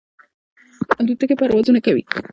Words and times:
الوتکې 1.01 1.35
پروازونه 1.39 1.79
کوي. 1.85 2.03